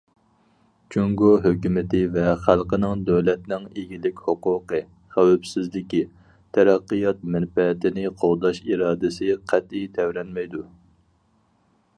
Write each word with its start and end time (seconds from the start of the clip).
جۇڭگو 0.93 1.27
ھۆكۈمىتى 1.41 1.99
ۋە 2.15 2.23
خەلقىنىڭ 2.45 3.03
دۆلەتنىڭ 3.09 3.67
ئىگىلىك 3.81 4.23
ھوقۇقى، 4.31 4.81
خەۋپسىزلىكى، 5.17 6.01
تەرەققىيات 6.59 7.23
مەنپەئەتىنى 7.37 8.07
قوغداش 8.23 8.65
ئىرادىسى 8.67 9.33
قەتئىي 9.53 9.89
تەۋرەنمەيدۇ. 10.01 10.65